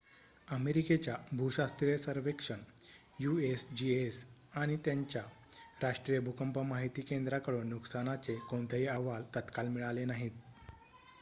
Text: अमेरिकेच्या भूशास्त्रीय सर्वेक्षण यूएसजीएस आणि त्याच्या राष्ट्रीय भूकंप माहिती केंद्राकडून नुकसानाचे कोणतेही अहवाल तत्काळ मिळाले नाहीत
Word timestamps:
अमेरिकेच्या 0.47 1.15
भूशास्त्रीय 1.31 1.97
सर्वेक्षण 1.97 2.61
यूएसजीएस 3.19 4.23
आणि 4.53 4.77
त्याच्या 4.85 5.21
राष्ट्रीय 5.81 6.19
भूकंप 6.19 6.57
माहिती 6.59 7.01
केंद्राकडून 7.03 7.67
नुकसानाचे 7.69 8.37
कोणतेही 8.49 8.87
अहवाल 8.87 9.23
तत्काळ 9.35 9.67
मिळाले 9.67 10.05
नाहीत 10.05 10.31